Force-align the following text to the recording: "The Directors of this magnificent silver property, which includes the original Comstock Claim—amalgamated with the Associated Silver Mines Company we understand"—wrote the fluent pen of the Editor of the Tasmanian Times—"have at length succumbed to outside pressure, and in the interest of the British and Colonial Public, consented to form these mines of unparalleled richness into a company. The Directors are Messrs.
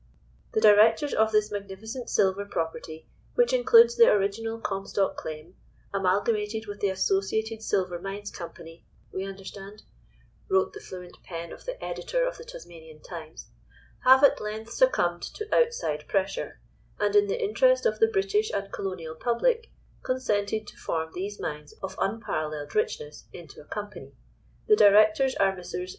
"The 0.53 0.61
Directors 0.61 1.13
of 1.13 1.31
this 1.31 1.51
magnificent 1.51 2.09
silver 2.09 2.43
property, 2.45 3.07
which 3.35 3.53
includes 3.53 3.95
the 3.97 4.07
original 4.09 4.59
Comstock 4.59 5.15
Claim—amalgamated 5.15 6.65
with 6.65 6.79
the 6.79 6.89
Associated 6.89 7.61
Silver 7.61 7.99
Mines 7.99 8.31
Company 8.31 8.83
we 9.13 9.25
understand"—wrote 9.25 10.73
the 10.73 10.79
fluent 10.79 11.17
pen 11.23 11.51
of 11.51 11.65
the 11.65 11.77
Editor 11.85 12.25
of 12.25 12.39
the 12.39 12.43
Tasmanian 12.43 12.99
Times—"have 13.03 14.23
at 14.23 14.41
length 14.41 14.71
succumbed 14.71 15.21
to 15.35 15.47
outside 15.55 16.07
pressure, 16.07 16.59
and 16.99 17.15
in 17.15 17.27
the 17.27 17.39
interest 17.39 17.85
of 17.85 17.99
the 17.99 18.07
British 18.07 18.49
and 18.51 18.73
Colonial 18.73 19.13
Public, 19.13 19.69
consented 20.01 20.65
to 20.65 20.77
form 20.77 21.11
these 21.13 21.39
mines 21.39 21.73
of 21.83 21.95
unparalleled 21.99 22.73
richness 22.73 23.25
into 23.33 23.61
a 23.61 23.65
company. 23.65 24.15
The 24.65 24.75
Directors 24.75 25.35
are 25.35 25.55
Messrs. 25.55 25.89